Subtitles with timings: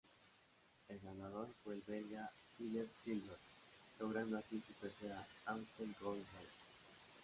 [0.89, 3.39] El ganador fue el belga Philippe Gilbert,
[3.99, 6.57] logrando así su tercera Amstel Gold Race.